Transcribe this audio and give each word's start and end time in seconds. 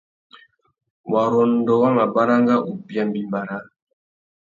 Warrôndô 1.11 1.73
wá 1.81 1.89
mà 1.97 2.03
baranga 2.13 2.55
ubia 2.71 3.03
mbîmbà 3.07 3.39
râā. 3.47 3.63